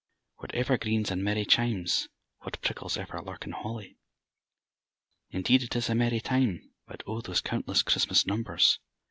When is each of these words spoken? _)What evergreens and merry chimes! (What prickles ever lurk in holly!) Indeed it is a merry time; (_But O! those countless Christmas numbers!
_)What 0.41 0.55
evergreens 0.55 1.11
and 1.11 1.23
merry 1.23 1.45
chimes! 1.45 2.07
(What 2.39 2.59
prickles 2.63 2.97
ever 2.97 3.21
lurk 3.21 3.45
in 3.45 3.51
holly!) 3.51 3.99
Indeed 5.29 5.61
it 5.61 5.75
is 5.75 5.91
a 5.91 5.93
merry 5.93 6.19
time; 6.19 6.71
(_But 6.89 7.03
O! 7.05 7.21
those 7.21 7.39
countless 7.41 7.83
Christmas 7.83 8.25
numbers! 8.25 8.79